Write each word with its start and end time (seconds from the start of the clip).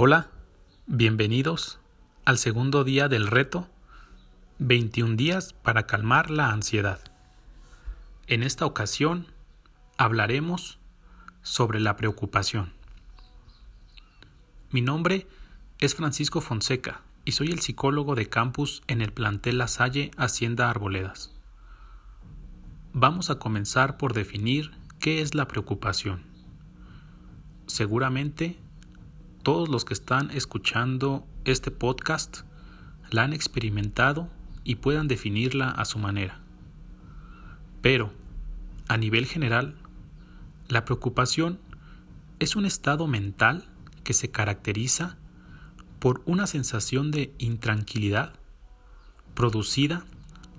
Hola, 0.00 0.30
bienvenidos 0.86 1.80
al 2.24 2.38
segundo 2.38 2.84
día 2.84 3.08
del 3.08 3.26
reto 3.26 3.66
21 4.60 5.16
días 5.16 5.54
para 5.54 5.88
calmar 5.88 6.30
la 6.30 6.52
ansiedad. 6.52 7.00
En 8.28 8.44
esta 8.44 8.64
ocasión 8.64 9.26
hablaremos 9.96 10.78
sobre 11.42 11.80
la 11.80 11.96
preocupación. 11.96 12.72
Mi 14.70 14.82
nombre 14.82 15.26
es 15.80 15.96
Francisco 15.96 16.40
Fonseca 16.40 17.02
y 17.24 17.32
soy 17.32 17.48
el 17.48 17.58
psicólogo 17.58 18.14
de 18.14 18.28
campus 18.28 18.84
en 18.86 19.00
el 19.00 19.12
plantel 19.12 19.58
La 19.58 19.66
Salle 19.66 20.12
Hacienda 20.16 20.70
Arboledas. 20.70 21.34
Vamos 22.92 23.30
a 23.30 23.40
comenzar 23.40 23.96
por 23.96 24.12
definir 24.12 24.70
qué 25.00 25.22
es 25.22 25.34
la 25.34 25.48
preocupación. 25.48 26.22
Seguramente 27.66 28.60
todos 29.48 29.70
los 29.70 29.86
que 29.86 29.94
están 29.94 30.30
escuchando 30.32 31.26
este 31.46 31.70
podcast 31.70 32.42
la 33.08 33.22
han 33.22 33.32
experimentado 33.32 34.28
y 34.62 34.74
puedan 34.74 35.08
definirla 35.08 35.70
a 35.70 35.86
su 35.86 35.98
manera. 35.98 36.42
Pero, 37.80 38.12
a 38.88 38.98
nivel 38.98 39.24
general, 39.24 39.74
la 40.68 40.84
preocupación 40.84 41.58
es 42.40 42.56
un 42.56 42.66
estado 42.66 43.06
mental 43.06 43.64
que 44.04 44.12
se 44.12 44.30
caracteriza 44.30 45.16
por 45.98 46.20
una 46.26 46.46
sensación 46.46 47.10
de 47.10 47.32
intranquilidad 47.38 48.34
producida 49.32 50.04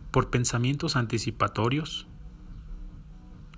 por 0.10 0.32
pensamientos 0.32 0.96
anticipatorios 0.96 2.08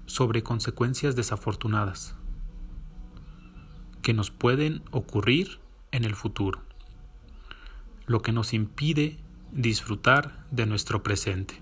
sobre 0.08 0.44
consecuencias 0.44 1.16
desafortunadas 1.16 2.18
que 4.02 4.14
nos 4.14 4.32
pueden 4.32 4.82
ocurrir 4.92 5.60
en 5.92 6.06
el 6.06 6.16
futuro, 6.16 6.62
lo 8.08 8.22
que 8.22 8.32
nos 8.32 8.54
impide 8.54 9.18
disfrutar 9.52 10.46
de 10.52 10.66
nuestro 10.66 11.04
presente. 11.04 11.62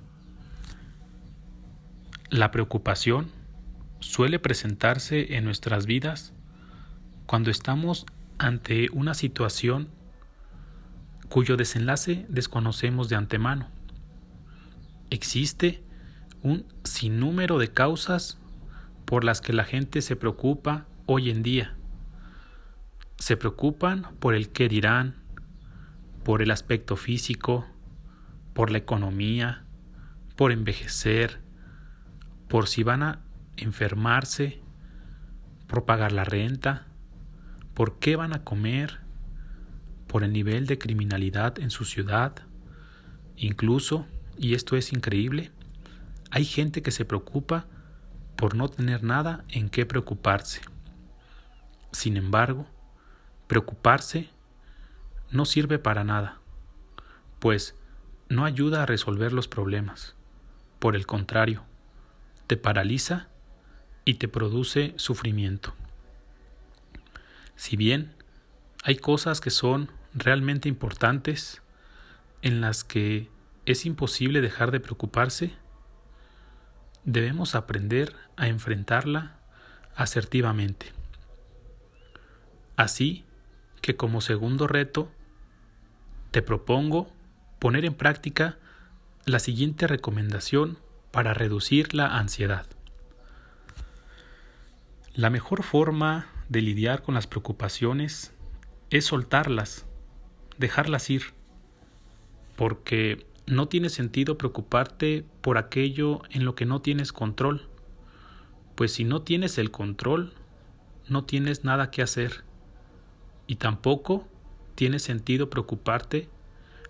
La 2.29 2.51
preocupación 2.51 3.31
suele 3.99 4.39
presentarse 4.39 5.35
en 5.35 5.43
nuestras 5.43 5.85
vidas 5.85 6.33
cuando 7.25 7.51
estamos 7.51 8.05
ante 8.37 8.89
una 8.93 9.13
situación 9.13 9.89
cuyo 11.27 11.57
desenlace 11.57 12.25
desconocemos 12.29 13.09
de 13.09 13.15
antemano. 13.15 13.67
Existe 15.09 15.83
un 16.41 16.65
sinnúmero 16.83 17.57
de 17.57 17.71
causas 17.71 18.37
por 19.05 19.23
las 19.23 19.41
que 19.41 19.53
la 19.53 19.65
gente 19.65 20.01
se 20.01 20.15
preocupa 20.15 20.85
hoy 21.05 21.29
en 21.29 21.43
día 21.43 21.75
se 23.19 23.35
preocupan 23.35 24.07
por 24.19 24.33
el 24.33 24.49
qué 24.49 24.69
dirán, 24.69 25.15
por 26.23 26.41
el 26.41 26.51
aspecto 26.51 26.95
físico, 26.95 27.67
por 28.53 28.71
la 28.71 28.77
economía, 28.77 29.65
por 30.35 30.51
envejecer, 30.51 31.41
por 32.47 32.67
si 32.67 32.83
van 32.83 33.03
a 33.03 33.21
enfermarse, 33.57 34.61
por 35.67 35.85
pagar 35.85 36.13
la 36.13 36.23
renta, 36.23 36.87
por 37.73 37.99
qué 37.99 38.15
van 38.15 38.33
a 38.33 38.43
comer, 38.43 39.01
por 40.07 40.23
el 40.23 40.31
nivel 40.31 40.65
de 40.65 40.79
criminalidad 40.79 41.59
en 41.59 41.71
su 41.71 41.85
ciudad. 41.85 42.35
Incluso, 43.35 44.07
y 44.37 44.53
esto 44.53 44.77
es 44.77 44.93
increíble, 44.93 45.51
hay 46.31 46.45
gente 46.45 46.81
que 46.81 46.91
se 46.91 47.05
preocupa 47.05 47.67
por 48.37 48.55
no 48.55 48.69
tener 48.69 49.03
nada 49.03 49.43
en 49.49 49.69
qué 49.69 49.85
preocuparse. 49.85 50.61
Sin 51.91 52.17
embargo, 52.17 52.65
Preocuparse 53.49 54.29
no 55.31 55.43
sirve 55.43 55.79
para 55.79 56.03
nada, 56.03 56.37
pues 57.39 57.73
no 58.27 58.45
ayuda 58.45 58.83
a 58.83 58.85
resolver 58.85 59.33
los 59.33 59.47
problemas. 59.47 60.13
Por 60.77 60.95
el 60.95 61.07
contrario, 61.07 61.63
te 62.45 62.57
paraliza 62.57 63.27
y 64.05 64.13
te 64.13 64.27
produce 64.27 64.93
sufrimiento. 64.97 65.73
Si 67.55 67.75
bien 67.75 68.13
hay 68.83 68.97
cosas 68.97 69.41
que 69.41 69.49
son 69.49 69.89
realmente 70.13 70.69
importantes 70.69 71.63
en 72.43 72.61
las 72.61 72.83
que 72.83 73.31
es 73.65 73.87
imposible 73.87 74.41
dejar 74.41 74.69
de 74.69 74.79
preocuparse, 74.79 75.53
debemos 77.03 77.55
aprender 77.55 78.15
a 78.37 78.47
enfrentarla 78.47 79.39
asertivamente. 79.95 80.93
Así 82.75 83.25
que 83.81 83.95
como 83.95 84.21
segundo 84.21 84.67
reto 84.67 85.09
te 86.31 86.41
propongo 86.41 87.09
poner 87.59 87.85
en 87.85 87.93
práctica 87.93 88.57
la 89.25 89.39
siguiente 89.39 89.87
recomendación 89.87 90.77
para 91.11 91.33
reducir 91.33 91.93
la 91.93 92.17
ansiedad. 92.17 92.65
La 95.13 95.29
mejor 95.29 95.63
forma 95.63 96.27
de 96.49 96.61
lidiar 96.61 97.01
con 97.01 97.15
las 97.15 97.27
preocupaciones 97.27 98.33
es 98.89 99.05
soltarlas, 99.05 99.85
dejarlas 100.57 101.09
ir, 101.09 101.33
porque 102.55 103.25
no 103.45 103.67
tiene 103.67 103.89
sentido 103.89 104.37
preocuparte 104.37 105.25
por 105.41 105.57
aquello 105.57 106.21
en 106.29 106.45
lo 106.45 106.55
que 106.55 106.65
no 106.65 106.81
tienes 106.81 107.11
control, 107.11 107.67
pues 108.75 108.93
si 108.93 109.03
no 109.03 109.21
tienes 109.23 109.57
el 109.57 109.71
control, 109.71 110.33
no 111.07 111.25
tienes 111.25 111.63
nada 111.63 111.91
que 111.91 112.01
hacer 112.01 112.43
y 113.49 113.55
tampoco 113.55 114.27
tiene 114.75 114.99
sentido 114.99 115.49
preocuparte 115.49 116.29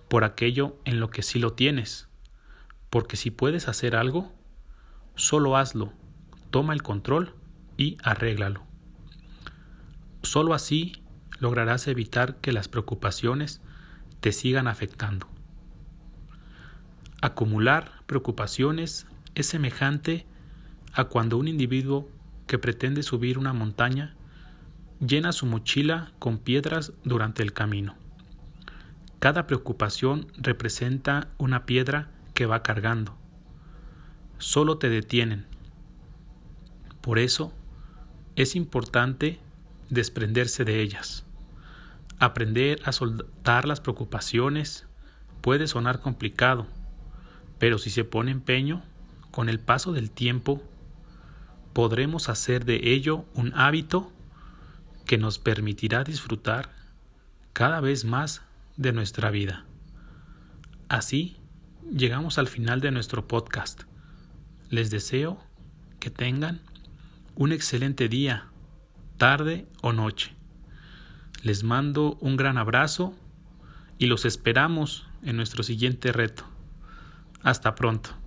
por 0.09 0.25
aquello 0.25 0.75
en 0.83 0.99
lo 0.99 1.09
que 1.09 1.23
sí 1.23 1.39
lo 1.39 1.53
tienes, 1.53 2.09
porque 2.89 3.15
si 3.15 3.31
puedes 3.31 3.69
hacer 3.69 3.95
algo, 3.95 4.33
solo 5.15 5.55
hazlo, 5.55 5.93
toma 6.49 6.73
el 6.73 6.83
control 6.83 7.33
y 7.77 7.97
arréglalo. 8.03 8.65
Solo 10.21 10.53
así 10.53 11.01
lograrás 11.39 11.87
evitar 11.87 12.35
que 12.41 12.51
las 12.51 12.67
preocupaciones 12.67 13.61
te 14.19 14.33
sigan 14.33 14.67
afectando. 14.67 15.29
Acumular 17.21 18.03
preocupaciones 18.05 19.07
es 19.33 19.45
semejante 19.45 20.27
a 20.91 21.05
cuando 21.05 21.37
un 21.37 21.47
individuo 21.47 22.09
que 22.47 22.59
pretende 22.59 23.01
subir 23.01 23.37
una 23.37 23.53
montaña 23.53 24.17
llena 24.99 25.31
su 25.31 25.45
mochila 25.45 26.11
con 26.19 26.37
piedras 26.37 26.93
durante 27.03 27.41
el 27.43 27.53
camino. 27.53 27.95
Cada 29.19 29.47
preocupación 29.47 30.27
representa 30.37 31.29
una 31.37 31.65
piedra 31.65 32.09
que 32.33 32.45
va 32.45 32.63
cargando. 32.63 33.17
Solo 34.37 34.77
te 34.77 34.89
detienen. 34.89 35.45
Por 37.01 37.19
eso 37.19 37.53
es 38.35 38.55
importante 38.55 39.39
desprenderse 39.89 40.63
de 40.63 40.81
ellas. 40.81 41.25
Aprender 42.19 42.81
a 42.85 42.91
soltar 42.91 43.65
las 43.67 43.81
preocupaciones 43.81 44.85
puede 45.41 45.67
sonar 45.67 46.01
complicado, 46.01 46.67
pero 47.57 47.77
si 47.77 47.89
se 47.89 48.03
pone 48.03 48.31
empeño, 48.31 48.81
con 49.31 49.47
el 49.47 49.59
paso 49.59 49.93
del 49.93 50.11
tiempo, 50.11 50.61
podremos 51.73 52.29
hacer 52.29 52.65
de 52.65 52.91
ello 52.93 53.25
un 53.35 53.53
hábito 53.53 54.11
que 55.09 55.17
nos 55.17 55.39
permitirá 55.39 56.03
disfrutar 56.03 56.69
cada 57.53 57.81
vez 57.81 58.05
más 58.05 58.43
de 58.77 58.93
nuestra 58.93 59.31
vida. 59.31 59.65
Así 60.87 61.35
llegamos 61.91 62.37
al 62.37 62.47
final 62.47 62.79
de 62.79 62.91
nuestro 62.91 63.27
podcast. 63.27 63.85
Les 64.69 64.91
deseo 64.91 65.43
que 65.99 66.11
tengan 66.11 66.61
un 67.33 67.51
excelente 67.51 68.07
día, 68.07 68.49
tarde 69.17 69.65
o 69.81 69.93
noche. 69.93 70.35
Les 71.41 71.63
mando 71.63 72.19
un 72.21 72.37
gran 72.37 72.59
abrazo 72.59 73.17
y 73.97 74.05
los 74.05 74.25
esperamos 74.25 75.07
en 75.23 75.37
nuestro 75.37 75.63
siguiente 75.63 76.11
reto. 76.11 76.45
Hasta 77.41 77.73
pronto. 77.73 78.18